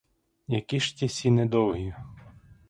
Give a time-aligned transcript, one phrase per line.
[0.47, 1.95] Які ж ті сіни довгі!